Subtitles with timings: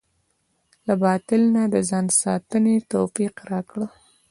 [0.87, 3.87] له باطل نه د ځان ساتنې توفيق راکړه.